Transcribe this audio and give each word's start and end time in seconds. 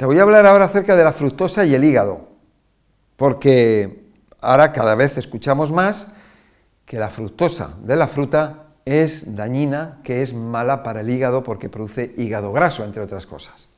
Te 0.00 0.06
voy 0.06 0.18
a 0.18 0.22
hablar 0.22 0.46
ahora 0.46 0.64
acerca 0.64 0.96
de 0.96 1.04
la 1.04 1.12
fructosa 1.12 1.66
y 1.66 1.74
el 1.74 1.84
hígado, 1.84 2.26
porque 3.16 4.06
ahora 4.40 4.72
cada 4.72 4.94
vez 4.94 5.18
escuchamos 5.18 5.72
más 5.72 6.10
que 6.86 6.96
la 6.96 7.10
fructosa 7.10 7.74
de 7.82 7.96
la 7.96 8.06
fruta 8.06 8.68
es 8.86 9.36
dañina, 9.36 9.98
que 10.02 10.22
es 10.22 10.32
mala 10.32 10.82
para 10.82 11.02
el 11.02 11.10
hígado 11.10 11.44
porque 11.44 11.68
produce 11.68 12.14
hígado 12.16 12.50
graso, 12.50 12.82
entre 12.82 13.02
otras 13.02 13.26
cosas. 13.26 13.68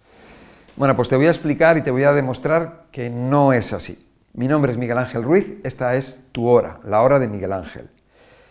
Bueno, 0.76 0.94
pues 0.94 1.08
te 1.08 1.16
voy 1.16 1.26
a 1.26 1.30
explicar 1.30 1.76
y 1.76 1.82
te 1.82 1.90
voy 1.90 2.04
a 2.04 2.12
demostrar 2.12 2.84
que 2.92 3.10
no 3.10 3.52
es 3.52 3.72
así. 3.72 4.08
Mi 4.32 4.46
nombre 4.46 4.70
es 4.70 4.78
Miguel 4.78 4.98
Ángel 4.98 5.24
Ruiz, 5.24 5.54
esta 5.64 5.96
es 5.96 6.26
tu 6.30 6.46
hora, 6.46 6.78
la 6.84 7.02
hora 7.02 7.18
de 7.18 7.26
Miguel 7.26 7.52
Ángel. 7.52 7.90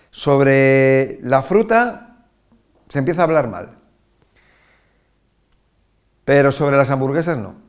Sobre 0.10 1.20
la 1.22 1.42
fruta 1.42 2.18
se 2.90 3.00
empieza 3.00 3.22
a 3.22 3.24
hablar 3.24 3.48
mal, 3.48 3.78
pero 6.26 6.52
sobre 6.52 6.78
las 6.78 6.90
hamburguesas 6.90 7.38
no. 7.38 7.61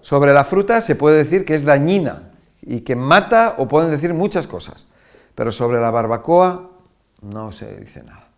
Sobre 0.00 0.32
la 0.32 0.44
fruta 0.44 0.80
se 0.80 0.94
puede 0.94 1.16
decir 1.16 1.44
que 1.44 1.54
es 1.54 1.64
dañina 1.64 2.30
y 2.62 2.80
que 2.80 2.96
mata 2.96 3.54
o 3.58 3.68
pueden 3.68 3.90
decir 3.90 4.14
muchas 4.14 4.46
cosas, 4.46 4.86
pero 5.34 5.52
sobre 5.52 5.80
la 5.80 5.90
barbacoa 5.90 6.70
no 7.22 7.52
se 7.52 7.76
dice 7.76 8.02
nada. 8.02 8.28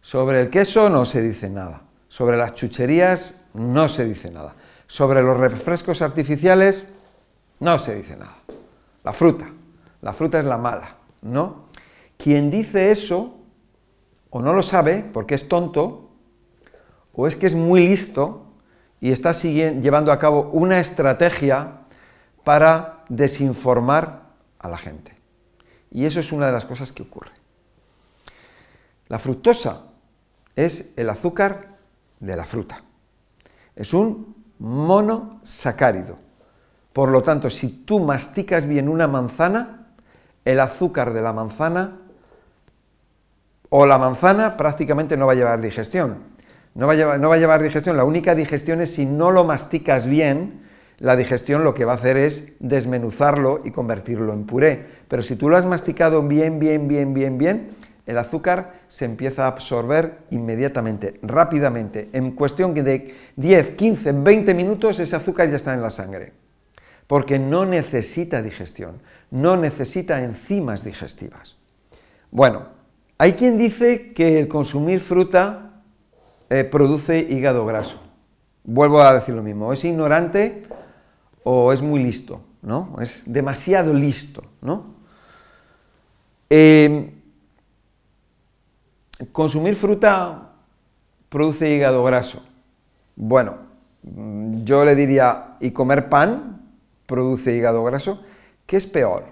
Sobre 0.00 0.40
el 0.40 0.50
queso 0.50 0.88
no 0.88 1.04
se 1.04 1.22
dice 1.22 1.48
nada. 1.48 1.82
Sobre 2.08 2.36
las 2.36 2.54
chucherías 2.54 3.40
no 3.54 3.88
se 3.88 4.04
dice 4.04 4.30
nada. 4.30 4.54
Sobre 4.86 5.22
los 5.22 5.36
refrescos 5.36 6.02
artificiales 6.02 6.86
no 7.60 7.78
se 7.78 7.94
dice 7.94 8.16
nada. 8.16 8.36
La 9.04 9.12
fruta. 9.12 9.48
La 10.02 10.12
fruta 10.12 10.40
es 10.40 10.44
la 10.44 10.58
mala, 10.58 10.96
¿no? 11.22 11.66
Quien 12.16 12.50
dice 12.50 12.90
eso 12.90 13.38
o 14.30 14.42
no 14.42 14.52
lo 14.52 14.62
sabe 14.62 15.04
porque 15.12 15.34
es 15.34 15.48
tonto 15.48 16.10
o 17.14 17.26
es 17.26 17.36
que 17.36 17.46
es 17.46 17.54
muy 17.54 17.86
listo 17.86 18.41
y 19.02 19.10
está 19.10 19.32
llevando 19.32 20.12
a 20.12 20.18
cabo 20.20 20.48
una 20.52 20.78
estrategia 20.78 21.80
para 22.44 23.02
desinformar 23.08 24.22
a 24.60 24.68
la 24.68 24.78
gente. 24.78 25.16
Y 25.90 26.04
eso 26.04 26.20
es 26.20 26.30
una 26.30 26.46
de 26.46 26.52
las 26.52 26.64
cosas 26.64 26.92
que 26.92 27.02
ocurre. 27.02 27.32
La 29.08 29.18
fructosa 29.18 29.86
es 30.54 30.92
el 30.94 31.10
azúcar 31.10 31.78
de 32.20 32.36
la 32.36 32.46
fruta. 32.46 32.84
Es 33.74 33.92
un 33.92 34.36
monosacárido. 34.60 36.16
Por 36.92 37.08
lo 37.08 37.24
tanto, 37.24 37.50
si 37.50 37.68
tú 37.68 37.98
masticas 37.98 38.68
bien 38.68 38.88
una 38.88 39.08
manzana, 39.08 39.88
el 40.44 40.60
azúcar 40.60 41.12
de 41.12 41.22
la 41.22 41.32
manzana 41.32 41.98
o 43.68 43.84
la 43.84 43.98
manzana 43.98 44.56
prácticamente 44.56 45.16
no 45.16 45.26
va 45.26 45.32
a 45.32 45.34
llevar 45.34 45.60
digestión. 45.60 46.31
No 46.74 46.86
va 46.86 46.94
a 46.94 47.38
llevar, 47.38 47.60
a 47.60 47.62
digestión. 47.62 47.96
La 47.96 48.04
única 48.04 48.34
digestión 48.34 48.80
es 48.80 48.94
si 48.94 49.04
no 49.04 49.30
lo 49.30 49.44
masticas 49.44 50.06
bien, 50.06 50.62
la 50.98 51.16
digestión 51.16 51.64
lo 51.64 51.74
que 51.74 51.84
va 51.84 51.92
a 51.92 51.96
hacer 51.96 52.16
es 52.16 52.52
desmenuzarlo 52.60 53.60
y 53.64 53.72
convertirlo 53.72 54.32
en 54.32 54.46
puré. 54.46 54.86
Pero 55.08 55.22
si 55.22 55.36
tú 55.36 55.48
lo 55.50 55.56
has 55.56 55.66
masticado 55.66 56.22
bien, 56.22 56.58
bien, 56.58 56.88
bien, 56.88 57.12
bien, 57.12 57.36
bien, 57.36 57.70
el 58.06 58.18
azúcar 58.18 58.72
se 58.88 59.04
empieza 59.04 59.44
a 59.44 59.48
absorber 59.48 60.18
inmediatamente, 60.30 61.18
rápidamente. 61.22 62.08
En 62.12 62.32
cuestión 62.32 62.72
de 62.72 63.14
10, 63.36 63.70
15, 63.70 64.12
20 64.12 64.54
minutos 64.54 64.98
ese 64.98 65.16
azúcar 65.16 65.50
ya 65.50 65.56
está 65.56 65.74
en 65.74 65.82
la 65.82 65.90
sangre. 65.90 66.32
Porque 67.06 67.38
no 67.38 67.66
necesita 67.66 68.40
digestión, 68.40 69.02
no 69.30 69.56
necesita 69.56 70.22
enzimas 70.22 70.82
digestivas. 70.82 71.56
Bueno, 72.30 72.68
hay 73.18 73.34
quien 73.34 73.58
dice 73.58 74.12
que 74.14 74.40
el 74.40 74.48
consumir 74.48 75.00
fruta 75.00 75.71
eh, 76.52 76.64
produce 76.64 77.18
hígado 77.18 77.64
graso. 77.64 77.98
Vuelvo 78.62 79.00
a 79.00 79.14
decir 79.14 79.34
lo 79.34 79.42
mismo, 79.42 79.72
es 79.72 79.82
ignorante 79.86 80.64
o 81.44 81.72
es 81.72 81.80
muy 81.80 82.02
listo, 82.02 82.42
¿no? 82.60 82.94
Es 83.00 83.22
demasiado 83.24 83.94
listo, 83.94 84.42
¿no? 84.60 84.84
Eh, 86.50 87.14
¿Consumir 89.32 89.76
fruta 89.76 90.50
produce 91.30 91.74
hígado 91.74 92.04
graso? 92.04 92.44
Bueno, 93.16 93.56
yo 94.02 94.84
le 94.84 94.94
diría, 94.94 95.56
¿y 95.58 95.70
comer 95.70 96.10
pan 96.10 96.70
produce 97.06 97.56
hígado 97.56 97.82
graso? 97.82 98.22
¿Qué 98.66 98.76
es 98.76 98.86
peor? 98.86 99.24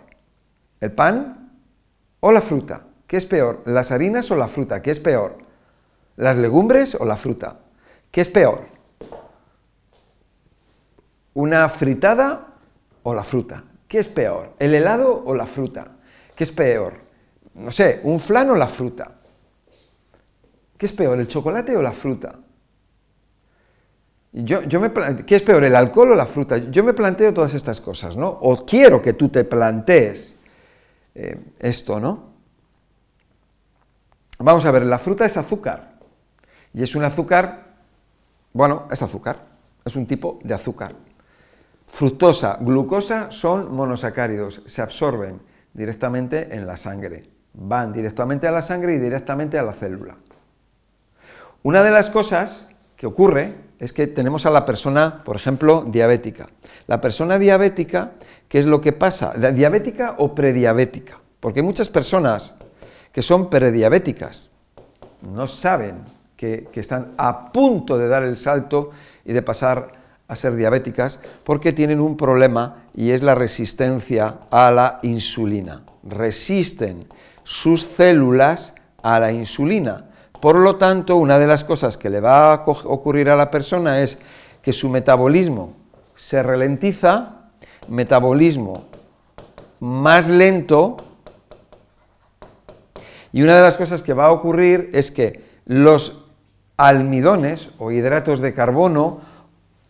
¿El 0.80 0.92
pan 0.92 1.50
o 2.20 2.32
la 2.32 2.40
fruta? 2.40 2.86
¿Qué 3.06 3.18
es 3.18 3.26
peor? 3.26 3.62
¿Las 3.66 3.90
harinas 3.90 4.30
o 4.30 4.36
la 4.36 4.48
fruta? 4.48 4.80
¿Qué 4.80 4.90
es 4.90 5.00
peor? 5.00 5.49
¿Las 6.20 6.36
legumbres 6.36 6.96
o 6.96 7.06
la 7.06 7.16
fruta? 7.16 7.60
¿Qué 8.10 8.20
es 8.20 8.28
peor? 8.28 8.66
¿Una 11.32 11.66
fritada 11.70 12.48
o 13.02 13.14
la 13.14 13.24
fruta? 13.24 13.64
¿Qué 13.88 14.00
es 14.00 14.08
peor? 14.08 14.52
¿El 14.58 14.74
helado 14.74 15.22
o 15.24 15.34
la 15.34 15.46
fruta? 15.46 15.92
¿Qué 16.36 16.44
es 16.44 16.50
peor? 16.50 16.92
No 17.54 17.72
sé, 17.72 18.00
un 18.02 18.20
flan 18.20 18.50
o 18.50 18.54
la 18.54 18.66
fruta. 18.66 19.16
¿Qué 20.76 20.84
es 20.84 20.92
peor, 20.92 21.18
el 21.18 21.26
chocolate 21.26 21.74
o 21.74 21.80
la 21.80 21.92
fruta? 21.92 22.38
Yo, 24.32 24.62
yo 24.64 24.78
me, 24.78 24.92
¿Qué 25.24 25.36
es 25.36 25.42
peor, 25.42 25.64
el 25.64 25.74
alcohol 25.74 26.12
o 26.12 26.14
la 26.14 26.26
fruta? 26.26 26.58
Yo 26.58 26.84
me 26.84 26.92
planteo 26.92 27.32
todas 27.32 27.54
estas 27.54 27.80
cosas, 27.80 28.18
¿no? 28.18 28.28
O 28.28 28.66
quiero 28.66 29.00
que 29.00 29.14
tú 29.14 29.30
te 29.30 29.44
plantees 29.44 30.36
eh, 31.14 31.40
esto, 31.58 31.98
¿no? 31.98 32.28
Vamos 34.38 34.66
a 34.66 34.70
ver, 34.70 34.84
la 34.84 34.98
fruta 34.98 35.24
es 35.24 35.38
azúcar. 35.38 35.89
Y 36.72 36.82
es 36.82 36.94
un 36.94 37.04
azúcar, 37.04 37.74
bueno, 38.52 38.86
es 38.90 39.02
azúcar, 39.02 39.44
es 39.84 39.96
un 39.96 40.06
tipo 40.06 40.38
de 40.42 40.54
azúcar. 40.54 40.94
Fructosa, 41.86 42.58
glucosa 42.60 43.30
son 43.30 43.74
monosacáridos, 43.74 44.62
se 44.66 44.80
absorben 44.80 45.40
directamente 45.74 46.54
en 46.54 46.66
la 46.66 46.76
sangre, 46.76 47.28
van 47.54 47.92
directamente 47.92 48.46
a 48.46 48.52
la 48.52 48.62
sangre 48.62 48.94
y 48.94 48.98
directamente 48.98 49.58
a 49.58 49.62
la 49.62 49.72
célula. 49.72 50.16
Una 51.62 51.82
de 51.82 51.90
las 51.90 52.08
cosas 52.10 52.68
que 52.96 53.06
ocurre 53.06 53.54
es 53.78 53.92
que 53.92 54.06
tenemos 54.06 54.46
a 54.46 54.50
la 54.50 54.64
persona, 54.64 55.22
por 55.24 55.36
ejemplo, 55.36 55.84
diabética. 55.86 56.48
La 56.86 57.00
persona 57.00 57.38
diabética, 57.38 58.12
¿qué 58.48 58.58
es 58.58 58.66
lo 58.66 58.80
que 58.80 58.92
pasa? 58.92 59.32
¿Diabética 59.52 60.16
o 60.18 60.34
prediabética? 60.34 61.18
Porque 61.40 61.60
hay 61.60 61.66
muchas 61.66 61.88
personas 61.88 62.54
que 63.12 63.22
son 63.22 63.50
prediabéticas, 63.50 64.50
no 65.22 65.46
saben 65.46 65.96
que, 66.40 66.80
están 66.80 67.12
a 67.18 67.52
punto 67.52 67.98
de 67.98 68.08
dar 68.08 68.22
el 68.22 68.38
salto 68.38 68.90
y 69.26 69.34
de 69.34 69.42
pasar 69.42 69.92
a 70.26 70.36
ser 70.36 70.54
diabéticas 70.54 71.20
porque 71.44 71.74
tienen 71.74 72.00
un 72.00 72.16
problema 72.16 72.84
y 72.94 73.10
es 73.10 73.22
la 73.22 73.34
resistencia 73.34 74.38
a 74.50 74.70
la 74.70 75.00
insulina. 75.02 75.82
Resisten 76.02 77.06
sus 77.44 77.82
células 77.82 78.74
a 79.02 79.20
la 79.20 79.32
insulina 79.32 80.06
por 80.40 80.56
lo 80.56 80.76
tanto, 80.76 81.16
una 81.16 81.38
de 81.38 81.46
las 81.46 81.64
cosas 81.64 81.98
que 81.98 82.08
le 82.08 82.20
va 82.20 82.54
a 82.54 82.62
ocurrir 82.64 83.28
a 83.28 83.36
la 83.36 83.50
persona 83.50 84.00
es 84.00 84.18
que 84.62 84.72
su 84.72 84.88
metabolismo 84.88 85.74
se 86.16 86.42
ralentiza, 86.42 87.50
metabolismo 87.88 88.84
más 89.80 90.28
lento, 90.28 90.96
y 93.32 93.42
una 93.42 93.56
de 93.56 93.62
las 93.62 93.76
cosas 93.76 94.02
que 94.02 94.14
va 94.14 94.26
a 94.26 94.32
ocurrir 94.32 94.90
es 94.94 95.10
que 95.10 95.44
los 95.66 96.19
almidones 96.88 97.68
o 97.76 97.92
hidratos 97.92 98.40
de 98.40 98.54
carbono 98.54 99.20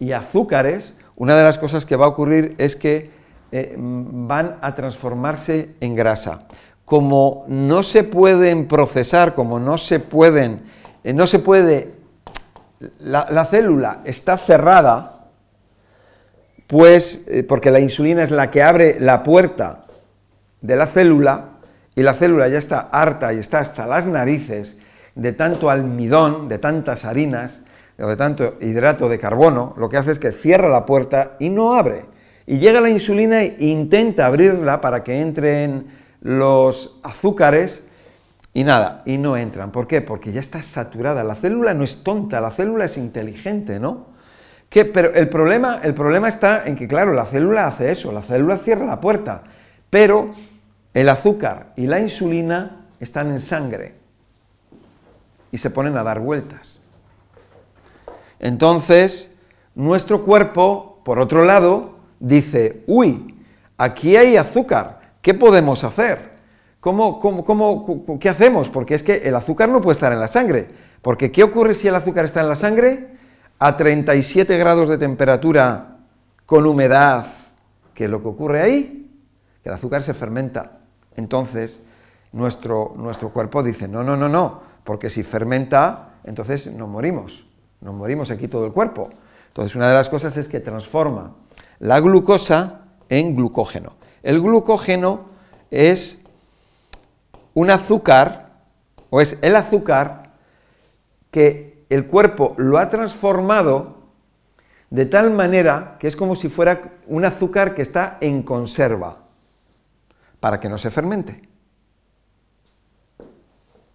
y 0.00 0.10
azúcares, 0.10 0.94
una 1.14 1.36
de 1.36 1.44
las 1.44 1.56
cosas 1.56 1.86
que 1.86 1.94
va 1.94 2.06
a 2.06 2.08
ocurrir 2.08 2.56
es 2.58 2.74
que 2.74 3.10
eh, 3.52 3.76
van 3.78 4.56
a 4.60 4.74
transformarse 4.74 5.76
en 5.80 5.94
grasa. 5.94 6.40
Como 6.84 7.44
no 7.46 7.84
se 7.84 8.02
pueden 8.02 8.66
procesar, 8.66 9.34
como 9.34 9.60
no 9.60 9.78
se 9.78 10.00
pueden, 10.00 10.62
eh, 11.04 11.12
no 11.12 11.28
se 11.28 11.38
puede, 11.38 11.94
la, 12.98 13.44
célula 13.44 14.00
está 14.04 14.36
cerrada, 14.36 15.28
pues, 16.66 17.24
eh, 17.28 17.44
porque 17.44 17.70
la 17.70 17.78
insulina 17.78 18.24
es 18.24 18.32
la 18.32 18.50
que 18.50 18.64
abre 18.64 18.98
la 18.98 19.22
puerta 19.22 19.84
de 20.60 20.74
la 20.74 20.86
célula, 20.86 21.50
y 21.94 22.02
la 22.02 22.14
célula 22.14 22.48
ya 22.48 22.58
está 22.58 22.88
harta 22.90 23.32
y 23.32 23.38
está 23.38 23.60
hasta 23.60 23.86
las 23.86 24.06
narices 24.06 24.76
de 25.14 25.32
tanto 25.32 25.70
almidón, 25.70 26.48
de 26.48 26.58
tantas 26.58 27.04
harinas, 27.04 27.62
o 27.98 28.06
de 28.06 28.16
tanto 28.16 28.56
hidrato 28.60 29.08
de 29.08 29.18
carbono, 29.18 29.74
lo 29.76 29.88
que 29.88 29.96
hace 29.96 30.12
es 30.12 30.18
que 30.18 30.32
cierra 30.32 30.68
la 30.68 30.86
puerta 30.86 31.36
y 31.38 31.50
no 31.50 31.74
abre. 31.74 32.06
Y 32.46 32.58
llega 32.58 32.80
la 32.80 32.88
insulina 32.88 33.42
e 33.42 33.56
intenta 33.60 34.26
abrirla 34.26 34.80
para 34.80 35.04
que 35.04 35.20
entre 35.20 35.64
en 35.64 35.86
los 36.22 36.98
azúcares 37.02 37.86
y 38.52 38.64
nada, 38.64 39.02
y 39.04 39.18
no 39.18 39.36
entran. 39.36 39.70
¿Por 39.70 39.86
qué? 39.86 40.00
Porque 40.00 40.32
ya 40.32 40.40
está 40.40 40.62
saturada. 40.62 41.22
La 41.22 41.36
célula 41.36 41.74
no 41.74 41.84
es 41.84 42.02
tonta, 42.02 42.40
la 42.40 42.50
célula 42.50 42.86
es 42.86 42.96
inteligente, 42.96 43.78
¿no? 43.78 44.08
Pero 44.70 45.14
el 45.14 45.28
problema, 45.28 45.80
el 45.82 45.94
problema 45.94 46.28
está 46.28 46.64
en 46.64 46.76
que, 46.76 46.88
claro, 46.88 47.12
la 47.12 47.26
célula 47.26 47.66
hace 47.66 47.90
eso, 47.90 48.12
la 48.12 48.22
célula 48.22 48.56
cierra 48.56 48.86
la 48.86 49.00
puerta, 49.00 49.42
pero 49.90 50.30
el 50.94 51.08
azúcar 51.08 51.72
y 51.76 51.86
la 51.86 52.00
insulina 52.00 52.86
están 53.00 53.30
en 53.30 53.40
sangre 53.40 53.99
y 55.52 55.58
se 55.58 55.70
ponen 55.70 55.96
a 55.96 56.02
dar 56.02 56.20
vueltas. 56.20 56.78
Entonces, 58.38 59.30
nuestro 59.74 60.24
cuerpo, 60.24 61.00
por 61.04 61.18
otro 61.18 61.44
lado, 61.44 61.96
dice, 62.18 62.82
uy, 62.86 63.36
aquí 63.76 64.16
hay 64.16 64.36
azúcar, 64.36 65.12
¿qué 65.22 65.34
podemos 65.34 65.84
hacer? 65.84 66.30
¿Cómo, 66.80 67.20
cómo, 67.20 68.18
qué 68.18 68.30
hacemos? 68.30 68.70
Porque 68.70 68.94
es 68.94 69.02
que 69.02 69.16
el 69.16 69.36
azúcar 69.36 69.68
no 69.68 69.82
puede 69.82 69.92
estar 69.92 70.12
en 70.12 70.20
la 70.20 70.28
sangre. 70.28 70.68
Porque 71.02 71.30
¿qué 71.30 71.42
ocurre 71.42 71.74
si 71.74 71.88
el 71.88 71.94
azúcar 71.94 72.24
está 72.24 72.40
en 72.40 72.48
la 72.48 72.56
sangre? 72.56 73.18
A 73.58 73.76
37 73.76 74.56
grados 74.56 74.88
de 74.88 74.96
temperatura, 74.96 75.98
con 76.46 76.66
humedad, 76.66 77.26
¿qué 77.92 78.04
es 78.04 78.10
lo 78.10 78.22
que 78.22 78.28
ocurre 78.28 78.62
ahí? 78.62 79.10
Que 79.62 79.68
el 79.68 79.74
azúcar 79.74 80.02
se 80.02 80.14
fermenta. 80.14 80.78
Entonces, 81.16 81.80
nuestro, 82.32 82.94
nuestro 82.96 83.30
cuerpo 83.30 83.62
dice, 83.62 83.86
no, 83.86 84.02
no, 84.02 84.16
no, 84.16 84.30
no, 84.30 84.62
porque 84.84 85.10
si 85.10 85.22
fermenta, 85.22 86.14
entonces 86.24 86.72
nos 86.74 86.88
morimos. 86.88 87.46
Nos 87.80 87.94
morimos 87.94 88.30
aquí 88.30 88.48
todo 88.48 88.66
el 88.66 88.72
cuerpo. 88.72 89.10
Entonces, 89.48 89.74
una 89.74 89.88
de 89.88 89.94
las 89.94 90.08
cosas 90.08 90.36
es 90.36 90.48
que 90.48 90.60
transforma 90.60 91.34
la 91.78 91.98
glucosa 92.00 92.82
en 93.08 93.34
glucógeno. 93.34 93.94
El 94.22 94.40
glucógeno 94.40 95.26
es 95.70 96.20
un 97.54 97.70
azúcar, 97.70 98.50
o 99.10 99.20
es 99.20 99.38
el 99.42 99.56
azúcar 99.56 100.34
que 101.30 101.84
el 101.88 102.06
cuerpo 102.06 102.54
lo 102.58 102.78
ha 102.78 102.88
transformado 102.88 103.98
de 104.90 105.06
tal 105.06 105.30
manera 105.30 105.96
que 105.98 106.06
es 106.06 106.16
como 106.16 106.34
si 106.36 106.48
fuera 106.48 106.92
un 107.06 107.24
azúcar 107.24 107.74
que 107.74 107.82
está 107.82 108.18
en 108.20 108.42
conserva, 108.42 109.18
para 110.38 110.60
que 110.60 110.68
no 110.68 110.78
se 110.78 110.90
fermente. 110.90 111.49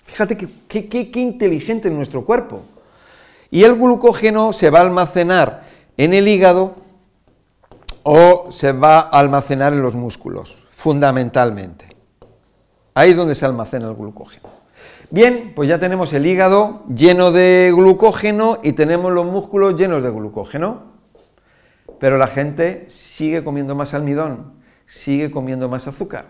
Fíjate 0.05 0.37
qué 0.37 1.19
inteligente 1.19 1.89
es 1.89 1.93
nuestro 1.93 2.23
cuerpo. 2.23 2.61
Y 3.51 3.63
el 3.63 3.75
glucógeno 3.75 4.53
se 4.53 4.69
va 4.69 4.79
a 4.79 4.83
almacenar 4.83 5.61
en 5.97 6.13
el 6.13 6.27
hígado 6.27 6.75
o 8.03 8.45
se 8.49 8.71
va 8.71 8.99
a 8.99 9.19
almacenar 9.19 9.73
en 9.73 9.81
los 9.81 9.95
músculos, 9.95 10.63
fundamentalmente. 10.69 11.87
Ahí 12.93 13.11
es 13.11 13.15
donde 13.15 13.35
se 13.35 13.45
almacena 13.45 13.87
el 13.87 13.95
glucógeno. 13.95 14.49
Bien, 15.09 15.53
pues 15.55 15.69
ya 15.69 15.79
tenemos 15.79 16.13
el 16.13 16.25
hígado 16.25 16.83
lleno 16.93 17.31
de 17.31 17.71
glucógeno 17.75 18.59
y 18.63 18.73
tenemos 18.73 19.11
los 19.11 19.25
músculos 19.25 19.75
llenos 19.79 20.03
de 20.03 20.09
glucógeno. 20.11 20.95
Pero 21.99 22.17
la 22.17 22.27
gente 22.27 22.85
sigue 22.89 23.43
comiendo 23.43 23.73
más 23.73 23.93
almidón, 23.93 24.53
sigue 24.85 25.31
comiendo 25.31 25.69
más 25.69 25.87
azúcar. 25.87 26.25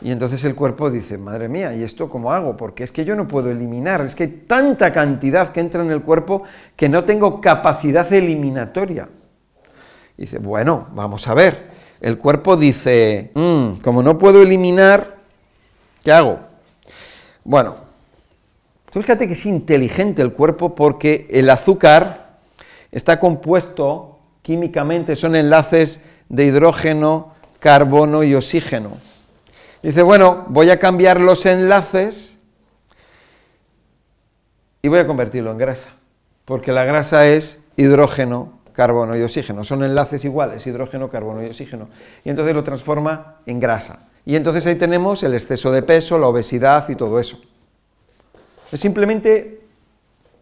Y 0.00 0.12
entonces 0.12 0.44
el 0.44 0.54
cuerpo 0.54 0.90
dice, 0.90 1.18
madre 1.18 1.48
mía, 1.48 1.74
¿y 1.74 1.82
esto 1.82 2.08
cómo 2.08 2.32
hago? 2.32 2.56
Porque 2.56 2.84
es 2.84 2.92
que 2.92 3.04
yo 3.04 3.16
no 3.16 3.26
puedo 3.26 3.50
eliminar, 3.50 4.00
es 4.02 4.14
que 4.14 4.24
hay 4.24 4.44
tanta 4.46 4.92
cantidad 4.92 5.50
que 5.50 5.60
entra 5.60 5.82
en 5.82 5.90
el 5.90 6.02
cuerpo 6.02 6.44
que 6.76 6.88
no 6.88 7.04
tengo 7.04 7.40
capacidad 7.40 8.10
eliminatoria. 8.12 9.08
Y 10.16 10.22
dice, 10.22 10.38
bueno, 10.38 10.88
vamos 10.94 11.26
a 11.26 11.34
ver. 11.34 11.68
El 12.00 12.16
cuerpo 12.16 12.56
dice, 12.56 13.32
mm, 13.34 13.80
como 13.82 14.02
no 14.02 14.18
puedo 14.18 14.42
eliminar, 14.42 15.18
¿Qué 16.04 16.12
hago? 16.12 16.38
Bueno, 17.44 17.76
fíjate 18.90 19.26
que 19.26 19.32
es 19.32 19.46
inteligente 19.46 20.22
el 20.22 20.32
cuerpo 20.32 20.74
porque 20.74 21.26
el 21.30 21.50
azúcar 21.50 22.38
está 22.92 23.18
compuesto 23.18 24.18
químicamente, 24.42 25.16
son 25.16 25.36
enlaces 25.36 26.00
de 26.28 26.44
hidrógeno, 26.44 27.34
carbono 27.58 28.22
y 28.22 28.34
oxígeno. 28.34 28.92
Dice, 29.82 30.02
bueno, 30.02 30.44
voy 30.48 30.70
a 30.70 30.78
cambiar 30.78 31.20
los 31.20 31.46
enlaces 31.46 32.38
y 34.82 34.88
voy 34.88 34.98
a 34.98 35.06
convertirlo 35.06 35.52
en 35.52 35.58
grasa, 35.58 35.88
porque 36.44 36.72
la 36.72 36.84
grasa 36.84 37.26
es 37.26 37.60
hidrógeno, 37.76 38.58
carbono 38.72 39.16
y 39.16 39.22
oxígeno, 39.22 39.64
son 39.64 39.84
enlaces 39.84 40.24
iguales, 40.24 40.66
hidrógeno, 40.66 41.10
carbono 41.10 41.42
y 41.42 41.46
oxígeno, 41.46 41.88
y 42.24 42.30
entonces 42.30 42.54
lo 42.54 42.64
transforma 42.64 43.36
en 43.46 43.60
grasa. 43.60 44.08
Y 44.24 44.36
entonces 44.36 44.66
ahí 44.66 44.74
tenemos 44.74 45.22
el 45.22 45.34
exceso 45.34 45.72
de 45.72 45.82
peso, 45.82 46.18
la 46.18 46.26
obesidad 46.26 46.88
y 46.88 46.94
todo 46.96 47.18
eso. 47.18 47.40
Es 48.70 48.78
simplemente 48.78 49.62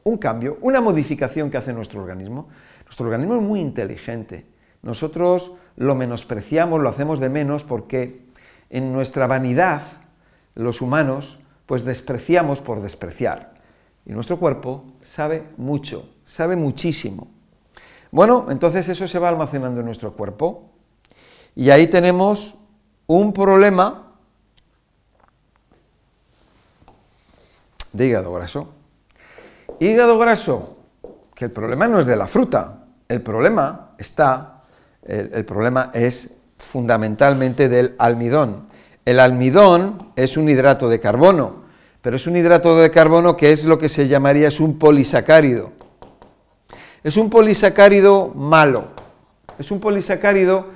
un 0.03 0.19
cambio, 0.19 0.59
una 0.61 0.81
modificación 0.81 1.51
que 1.51 1.57
hace 1.57 1.73
nuestro 1.73 2.01
organismo. 2.01 2.49
Nuestro 2.85 3.07
organismo 3.07 3.37
es 3.37 3.43
muy 3.43 3.61
inteligente. 3.61 4.45
Nosotros 4.83 5.53
lo 5.77 5.95
menospreciamos, 5.95 6.81
lo 6.81 6.89
hacemos 6.89 7.21
de 7.21 7.29
menos 7.29 7.65
porque 7.65 8.26
en 8.71 8.93
nuestra 8.93 9.27
vanidad, 9.27 9.83
los 10.55 10.81
humanos, 10.81 11.39
pues 11.67 11.85
despreciamos 11.85 12.61
por 12.61 12.81
despreciar. 12.81 13.55
Y 14.05 14.13
nuestro 14.13 14.39
cuerpo 14.39 14.85
sabe 15.03 15.45
mucho, 15.57 16.09
sabe 16.25 16.57
muchísimo. 16.57 17.29
Bueno, 18.11 18.47
entonces 18.51 18.89
eso 18.89 19.07
se 19.07 19.19
va 19.19 19.29
almacenando 19.29 19.81
en 19.81 19.87
nuestro 19.87 20.13
cuerpo. 20.13 20.71
Y 21.55 21.71
ahí 21.71 21.89
tenemos 21.89 22.57
un 23.07 23.33
problema 23.33 24.13
de 27.93 28.07
hígado 28.07 28.33
graso. 28.33 28.69
Hígado 29.81 30.19
graso, 30.19 30.77
que 31.35 31.47
el 31.47 31.51
problema 31.51 31.89
no 31.89 32.01
es 32.01 32.07
de 32.07 32.17
la 32.17 32.27
fruta, 32.27 32.85
el 33.09 33.23
problema 33.23 33.93
está, 33.99 34.63
el, 35.03 35.45
problema 35.45 35.91
es 35.93 36.31
fundamentalmente 36.59 37.69
del 37.69 37.95
almidón. 37.99 38.67
El 39.05 39.21
almidón 39.21 40.13
es 40.17 40.37
un 40.37 40.49
hidrato 40.49 40.89
de 40.89 41.01
carbono, 41.01 41.65
pero 42.03 42.17
es 42.17 42.27
un 42.27 42.37
hidrato 42.37 42.77
de 42.77 42.91
carbono 42.91 43.37
que 43.37 43.53
es 43.53 43.65
lo 43.65 43.79
que 43.79 43.89
se 43.89 44.09
llamaría 44.09 44.49
es 44.49 44.61
un 44.61 44.79
polisacárido. 44.79 45.73
Es 47.03 47.17
un 47.17 47.31
polisacárido 47.31 48.33
malo, 48.35 48.89
es 49.59 49.71
un 49.71 49.81
polisacárido 49.81 50.67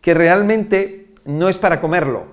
que 0.00 0.14
realmente 0.14 1.12
no 1.24 1.48
es 1.48 1.58
para 1.58 1.80
comerlo. 1.80 2.24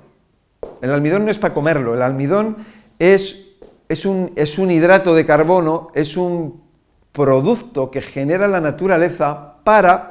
El 0.81 0.91
almidón 0.91 1.25
no 1.25 1.31
es 1.31 1.37
para 1.37 1.53
comerlo. 1.53 1.93
El 1.93 2.01
almidón 2.01 2.57
es, 2.97 3.47
es, 3.87 4.05
un, 4.05 4.31
es 4.35 4.57
un 4.57 4.71
hidrato 4.71 5.13
de 5.13 5.25
carbono, 5.25 5.89
es 5.93 6.17
un 6.17 6.61
producto 7.11 7.91
que 7.91 8.01
genera 8.01 8.47
la 8.47 8.61
naturaleza 8.61 9.55
para, 9.63 10.08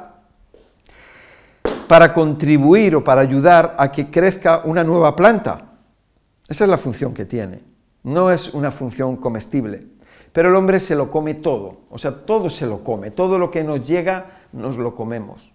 para 1.89 2.13
contribuir 2.13 2.95
o 2.95 3.03
para 3.03 3.21
ayudar 3.21 3.73
a 3.79 3.91
que 3.91 4.11
crezca 4.11 4.61
una 4.63 4.83
nueva 4.83 5.15
planta. 5.15 5.73
Esa 6.47 6.65
es 6.65 6.69
la 6.69 6.77
función 6.77 7.15
que 7.15 7.25
tiene. 7.25 7.63
No 8.03 8.29
es 8.29 8.53
una 8.53 8.69
función 8.69 9.17
comestible. 9.17 9.87
Pero 10.31 10.49
el 10.49 10.55
hombre 10.55 10.79
se 10.79 10.95
lo 10.95 11.09
come 11.09 11.33
todo, 11.33 11.79
o 11.89 11.97
sea, 11.97 12.27
todo 12.27 12.51
se 12.51 12.67
lo 12.67 12.83
come, 12.83 13.09
todo 13.09 13.39
lo 13.39 13.49
que 13.49 13.63
nos 13.63 13.87
llega 13.87 14.43
nos 14.53 14.77
lo 14.77 14.95
comemos. 14.95 15.51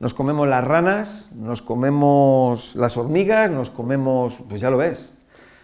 Nos 0.00 0.12
comemos 0.12 0.46
las 0.46 0.62
ranas, 0.62 1.30
nos 1.34 1.62
comemos 1.62 2.76
las 2.76 2.98
hormigas, 2.98 3.50
nos 3.50 3.70
comemos, 3.70 4.34
pues 4.50 4.60
ya 4.60 4.68
lo 4.68 4.76
ves, 4.76 5.14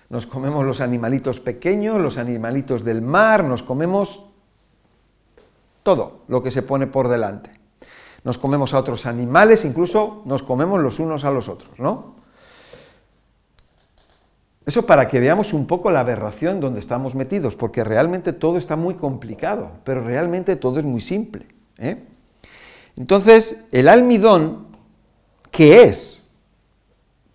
nos 0.09 0.25
comemos 0.25 0.65
los 0.65 0.81
animalitos 0.81 1.41
pequeños, 1.41 2.01
los 2.01 2.17
animalitos 2.17 2.85
del 2.85 3.03
mar, 3.03 3.45
nos 3.45 3.63
comemos 3.63 4.31
todo 5.83 6.23
lo 6.27 6.43
que 6.43 6.51
se 6.51 6.63
pone 6.63 6.87
por 6.87 7.09
delante. 7.09 7.66
Nos 8.27 8.39
comemos 8.39 8.75
a 8.75 8.81
otros 8.81 9.07
animales, 9.07 9.65
incluso 9.65 10.23
nos 10.25 10.43
comemos 10.43 10.83
los 10.83 10.99
unos 10.99 11.25
a 11.25 11.31
los 11.31 11.49
otros, 11.49 11.79
¿no? 11.79 12.17
Eso 14.67 14.85
para 14.85 15.07
que 15.07 15.21
veamos 15.21 15.53
un 15.53 15.69
poco 15.69 15.93
la 15.93 16.01
aberración 16.01 16.59
donde 16.59 16.81
estamos 16.81 17.15
metidos, 17.15 17.55
porque 17.55 17.85
realmente 17.85 18.33
todo 18.33 18.59
está 18.59 18.75
muy 18.75 18.95
complicado, 18.95 19.71
pero 19.85 20.03
realmente 20.03 20.57
todo 20.57 20.81
es 20.81 20.85
muy 20.85 21.01
simple. 21.01 21.47
¿eh? 21.79 22.03
Entonces, 22.97 23.59
el 23.71 23.87
almidón, 23.87 24.67
¿qué 25.53 25.85
es? 25.85 26.21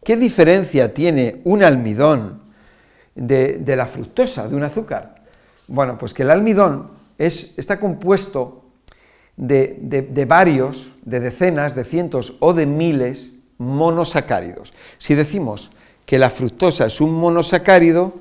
¿Qué 0.03 0.17
diferencia 0.17 0.93
tiene 0.93 1.39
un 1.45 1.63
almidón 1.63 2.41
de, 3.15 3.63
la 3.77 3.87
fructosa, 3.87 4.49
de 4.49 4.57
un 4.57 4.63
azúcar? 4.63 5.23
Bueno, 5.69 5.97
pues 5.97 6.13
que 6.13 6.23
el 6.23 6.31
almidón 6.31 6.89
está 7.17 7.79
compuesto 7.79 8.60
de, 9.37 10.07
de, 10.09 10.25
varios, 10.25 10.91
de 11.03 11.19
decenas, 11.19 11.75
de 11.75 11.83
cientos 11.83 12.35
o 12.39 12.53
de 12.53 12.65
miles 12.65 13.33
monosacáridos. 13.57 14.73
Si 14.97 15.15
decimos 15.15 15.71
que 16.05 16.19
la 16.19 16.29
fructosa 16.29 16.85
es 16.85 17.01
un 17.01 17.13
monosacárido, 17.13 18.13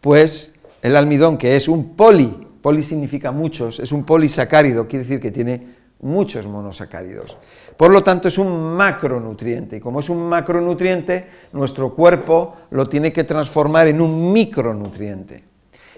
pues 0.00 0.54
el 0.82 0.96
almidón, 0.96 1.38
que 1.38 1.56
es 1.56 1.68
un 1.68 1.96
poli, 1.96 2.46
poli 2.62 2.82
significa 2.82 3.32
muchos, 3.32 3.80
es 3.80 3.92
un 3.92 4.04
polisacárido, 4.04 4.88
quiere 4.88 5.04
decir 5.04 5.20
que 5.20 5.30
tiene 5.30 5.76
muchos 6.00 6.46
monosacáridos. 6.46 7.36
Por 7.76 7.90
lo 7.90 8.02
tanto, 8.02 8.28
es 8.28 8.38
un 8.38 8.74
macronutriente 8.74 9.76
y 9.76 9.80
como 9.80 10.00
es 10.00 10.08
un 10.08 10.28
macronutriente, 10.28 11.26
nuestro 11.52 11.94
cuerpo 11.94 12.56
lo 12.70 12.88
tiene 12.88 13.12
que 13.12 13.24
transformar 13.24 13.86
en 13.86 14.00
un 14.00 14.32
micronutriente. 14.32 15.44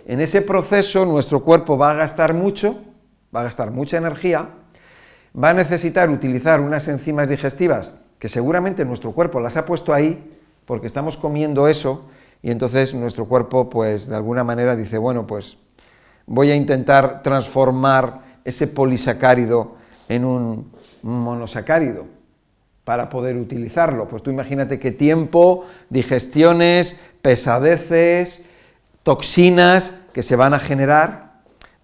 En 0.06 0.20
ese 0.20 0.42
proceso, 0.42 1.04
nuestro 1.04 1.40
cuerpo 1.40 1.76
va 1.76 1.90
a 1.90 1.94
gastar 1.94 2.34
mucho, 2.34 2.76
va 3.38 3.42
a 3.42 3.44
gastar 3.44 3.70
mucha 3.70 3.96
energía, 3.96 4.48
va 5.40 5.50
a 5.50 5.54
necesitar 5.54 6.10
utilizar 6.10 6.60
unas 6.60 6.88
enzimas 6.88 7.28
digestivas 7.28 7.92
que 8.18 8.28
seguramente 8.28 8.84
nuestro 8.84 9.12
cuerpo 9.12 9.38
las 9.38 9.56
ha 9.56 9.64
puesto 9.64 9.94
ahí 9.94 10.36
porque 10.64 10.88
estamos 10.88 11.16
comiendo 11.16 11.68
eso 11.68 12.08
y 12.42 12.50
entonces 12.50 12.94
nuestro 12.94 13.26
cuerpo, 13.26 13.70
pues 13.70 14.08
de 14.08 14.16
alguna 14.16 14.42
manera 14.42 14.74
dice, 14.74 14.98
bueno, 14.98 15.26
pues 15.26 15.58
voy 16.26 16.50
a 16.50 16.56
intentar 16.56 17.22
transformar 17.22 18.22
ese 18.44 18.66
polisacárido 18.66 19.76
en 20.08 20.24
un 20.24 20.72
monosacárido 21.02 22.06
para 22.82 23.08
poder 23.08 23.36
utilizarlo. 23.36 24.08
Pues 24.08 24.22
tú 24.22 24.30
imagínate 24.30 24.80
qué 24.80 24.90
tiempo, 24.90 25.64
digestiones, 25.90 27.00
pesadeces, 27.22 28.42
toxinas 29.04 29.94
que 30.12 30.22
se 30.24 30.36
van 30.36 30.54
a 30.54 30.58
generar 30.58 31.28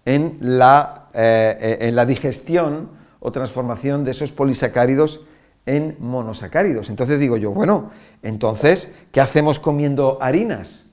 en 0.05 0.37
la, 0.39 1.04
eh, 1.15 1.77
en 1.81 1.95
la 1.95 2.05
digestión 2.05 2.89
o 3.19 3.31
transformación 3.31 4.03
de 4.03 4.11
esos 4.11 4.31
polisacáridos 4.31 5.25
en 5.65 5.95
monosacáridos. 5.99 6.89
Entonces 6.89 7.19
digo 7.19 7.37
yo, 7.37 7.51
bueno, 7.51 7.91
entonces, 8.21 8.91
¿qué 9.11 9.21
hacemos 9.21 9.59
comiendo 9.59 10.17
harinas? 10.21 10.85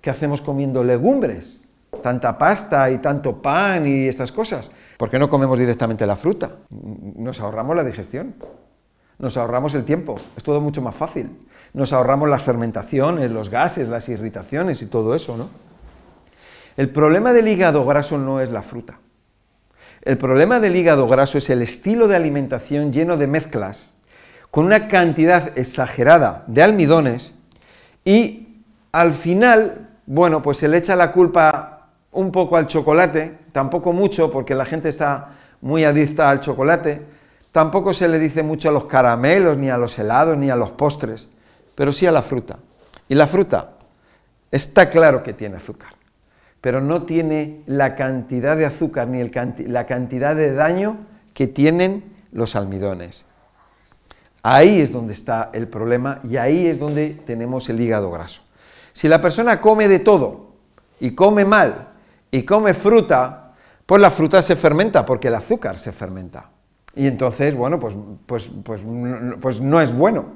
¿Qué 0.00 0.10
hacemos 0.10 0.40
comiendo 0.40 0.84
legumbres? 0.84 1.60
Tanta 2.02 2.36
pasta 2.38 2.90
y 2.90 2.98
tanto 2.98 3.40
pan 3.40 3.86
y 3.86 4.08
estas 4.08 4.32
cosas. 4.32 4.70
¿Por 4.96 5.10
qué 5.10 5.18
no 5.18 5.28
comemos 5.28 5.58
directamente 5.58 6.06
la 6.06 6.16
fruta? 6.16 6.56
Nos 6.70 7.40
ahorramos 7.40 7.76
la 7.76 7.84
digestión, 7.84 8.34
nos 9.18 9.36
ahorramos 9.36 9.74
el 9.74 9.84
tiempo, 9.84 10.16
es 10.36 10.42
todo 10.42 10.60
mucho 10.60 10.82
más 10.82 10.94
fácil. 10.94 11.36
Nos 11.72 11.92
ahorramos 11.92 12.28
las 12.28 12.42
fermentaciones, 12.42 13.30
los 13.30 13.50
gases, 13.50 13.88
las 13.88 14.08
irritaciones 14.08 14.80
y 14.82 14.86
todo 14.86 15.14
eso, 15.14 15.36
¿no? 15.36 15.48
El 16.76 16.90
problema 16.90 17.32
del 17.32 17.48
hígado 17.48 17.84
graso 17.84 18.18
no 18.18 18.40
es 18.40 18.50
la 18.50 18.62
fruta. 18.62 18.98
El 20.04 20.18
problema 20.18 20.60
del 20.60 20.76
hígado 20.76 21.08
graso 21.08 21.38
es 21.38 21.48
el 21.48 21.62
estilo 21.62 22.08
de 22.08 22.16
alimentación 22.16 22.92
lleno 22.92 23.16
de 23.16 23.26
mezclas, 23.26 23.92
con 24.50 24.66
una 24.66 24.86
cantidad 24.86 25.56
exagerada 25.56 26.44
de 26.46 26.62
almidones 26.62 27.34
y 28.04 28.62
al 28.92 29.14
final, 29.14 29.88
bueno, 30.04 30.42
pues 30.42 30.58
se 30.58 30.68
le 30.68 30.76
echa 30.76 30.94
la 30.94 31.10
culpa 31.10 31.88
un 32.12 32.30
poco 32.30 32.58
al 32.58 32.66
chocolate, 32.66 33.38
tampoco 33.50 33.94
mucho 33.94 34.30
porque 34.30 34.54
la 34.54 34.66
gente 34.66 34.90
está 34.90 35.30
muy 35.62 35.84
adicta 35.84 36.28
al 36.28 36.40
chocolate, 36.40 37.00
tampoco 37.50 37.94
se 37.94 38.06
le 38.06 38.18
dice 38.18 38.42
mucho 38.42 38.68
a 38.68 38.72
los 38.72 38.84
caramelos, 38.84 39.56
ni 39.56 39.70
a 39.70 39.78
los 39.78 39.98
helados, 39.98 40.36
ni 40.36 40.50
a 40.50 40.56
los 40.56 40.70
postres, 40.72 41.30
pero 41.74 41.92
sí 41.92 42.06
a 42.06 42.12
la 42.12 42.20
fruta. 42.20 42.58
Y 43.08 43.14
la 43.14 43.26
fruta 43.26 43.70
está 44.50 44.90
claro 44.90 45.22
que 45.22 45.32
tiene 45.32 45.56
azúcar 45.56 46.03
pero 46.64 46.80
no 46.80 47.02
tiene 47.02 47.60
la 47.66 47.94
cantidad 47.94 48.56
de 48.56 48.64
azúcar 48.64 49.06
ni 49.06 49.22
la 49.66 49.84
cantidad 49.84 50.34
de 50.34 50.54
daño 50.54 50.96
que 51.34 51.46
tienen 51.46 52.02
los 52.32 52.56
almidones. 52.56 53.26
Ahí 54.42 54.80
es 54.80 54.90
donde 54.90 55.12
está 55.12 55.50
el 55.52 55.68
problema 55.68 56.20
y 56.26 56.38
ahí 56.38 56.66
es 56.66 56.78
donde 56.78 57.20
tenemos 57.26 57.68
el 57.68 57.78
hígado 57.82 58.10
graso. 58.10 58.40
Si 58.94 59.08
la 59.08 59.20
persona 59.20 59.60
come 59.60 59.88
de 59.88 59.98
todo 59.98 60.54
y 61.00 61.10
come 61.10 61.44
mal 61.44 61.88
y 62.30 62.44
come 62.44 62.72
fruta, 62.72 63.52
pues 63.84 64.00
la 64.00 64.10
fruta 64.10 64.40
se 64.40 64.56
fermenta 64.56 65.04
porque 65.04 65.28
el 65.28 65.34
azúcar 65.34 65.76
se 65.78 65.92
fermenta. 65.92 66.48
Y 66.96 67.06
entonces, 67.06 67.54
bueno, 67.54 67.78
pues, 67.78 67.94
pues, 68.24 68.50
pues, 68.64 68.80
pues 69.38 69.60
no 69.60 69.82
es 69.82 69.94
bueno. 69.94 70.28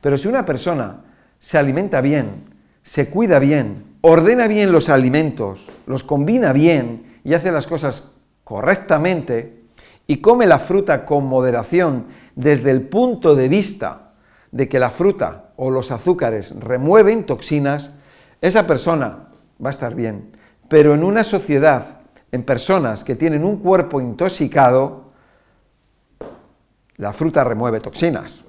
Pero 0.00 0.18
si 0.18 0.26
una 0.26 0.44
persona 0.44 1.04
se 1.38 1.56
alimenta 1.58 2.00
bien, 2.00 2.56
se 2.82 3.08
cuida 3.08 3.38
bien, 3.38 3.95
ordena 4.08 4.46
bien 4.46 4.70
los 4.70 4.88
alimentos, 4.88 5.68
los 5.84 6.04
combina 6.04 6.52
bien 6.52 7.18
y 7.24 7.34
hace 7.34 7.50
las 7.50 7.66
cosas 7.66 8.12
correctamente 8.44 9.64
y 10.06 10.18
come 10.18 10.46
la 10.46 10.60
fruta 10.60 11.04
con 11.04 11.26
moderación 11.26 12.06
desde 12.36 12.70
el 12.70 12.82
punto 12.82 13.34
de 13.34 13.48
vista 13.48 14.12
de 14.52 14.68
que 14.68 14.78
la 14.78 14.90
fruta 14.90 15.50
o 15.56 15.72
los 15.72 15.90
azúcares 15.90 16.54
remueven 16.60 17.26
toxinas, 17.26 17.90
esa 18.40 18.64
persona 18.64 19.26
va 19.62 19.70
a 19.70 19.72
estar 19.72 19.96
bien. 19.96 20.30
Pero 20.68 20.94
en 20.94 21.02
una 21.02 21.24
sociedad, 21.24 22.02
en 22.30 22.44
personas 22.44 23.02
que 23.02 23.16
tienen 23.16 23.44
un 23.44 23.56
cuerpo 23.56 24.00
intoxicado, 24.00 25.10
la 26.96 27.12
fruta 27.12 27.42
remueve 27.42 27.80
toxinas. 27.80 28.44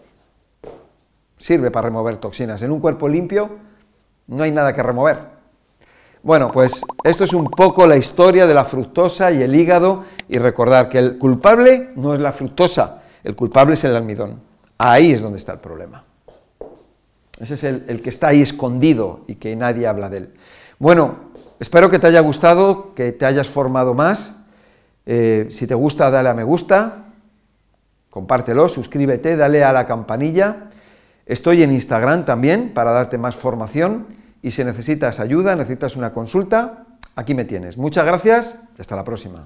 Sirve 1.35 1.71
para 1.71 1.87
remover 1.87 2.17
toxinas. 2.17 2.61
En 2.61 2.69
un 2.69 2.79
cuerpo 2.79 3.09
limpio 3.09 3.57
no 4.27 4.43
hay 4.43 4.51
nada 4.51 4.75
que 4.75 4.83
remover. 4.83 5.36
Bueno, 6.27 6.51
pues 6.51 6.83
esto 7.05 7.23
es 7.23 7.31
un 7.31 7.49
poco 7.49 7.87
la 7.87 7.95
historia 7.95 8.45
de 8.45 8.53
la 8.53 8.65
fructosa 8.65 9.31
y 9.31 9.41
el 9.41 9.55
hígado 9.55 10.03
y 10.27 10.37
recordar 10.37 10.89
que 10.89 10.99
el 10.99 11.17
culpable 11.17 11.91
no 11.95 12.13
es 12.13 12.19
la 12.19 12.33
fructosa, 12.33 13.01
el 13.23 13.33
culpable 13.33 13.75
es 13.75 13.85
el 13.85 13.95
almidón. 13.95 14.41
Ahí 14.77 15.13
es 15.13 15.21
donde 15.21 15.37
está 15.37 15.53
el 15.53 15.59
problema. 15.59 16.03
Ese 17.39 17.53
es 17.53 17.63
el, 17.63 18.01
que 18.01 18.09
está 18.09 18.27
ahí 18.27 18.41
escondido 18.41 19.21
y 19.27 19.35
que 19.35 19.55
nadie 19.55 19.87
habla 19.87 20.09
de 20.09 20.17
él. 20.17 20.33
Bueno, 20.79 21.15
espero 21.61 21.89
que 21.89 21.97
te 21.97 22.07
haya 22.07 22.19
gustado, 22.19 22.93
que 22.93 23.13
te 23.13 23.25
hayas 23.25 23.47
formado 23.47 23.93
más. 23.93 24.35
Eh, 25.05 25.47
si 25.49 25.65
te 25.65 25.75
gusta, 25.75 26.11
dale 26.11 26.27
a 26.27 26.33
me 26.33 26.43
gusta, 26.43 27.05
compártelo, 28.09 28.67
suscríbete, 28.67 29.37
dale 29.37 29.63
a 29.63 29.71
la 29.71 29.85
campanilla. 29.85 30.67
Estoy 31.25 31.63
en 31.63 31.71
Instagram 31.71 32.25
también 32.25 32.73
para 32.73 32.91
darte 32.91 33.17
más 33.17 33.37
formación 33.37 34.26
y 34.47 34.51
si 34.51 34.63
necesitas 34.63 35.19
ayuda, 35.19 35.57
necesitas 35.57 35.97
una 35.97 36.13
consulta, 36.13 36.85
aquí 37.15 37.35
me 37.35 37.43
tienes. 37.43 37.77
Muchas 37.77 38.05
gracias 38.05 38.55
y 38.77 38.81
hasta 38.81 38.95
la 38.95 39.03
próxima. 39.03 39.45